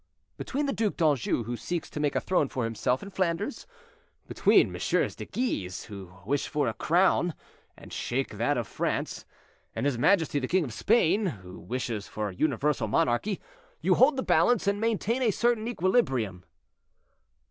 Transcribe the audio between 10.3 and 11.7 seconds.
the king of Spain, who